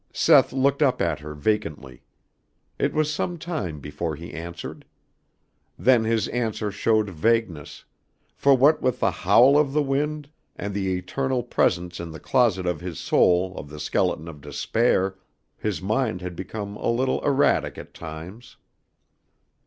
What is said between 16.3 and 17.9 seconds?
become a little erratic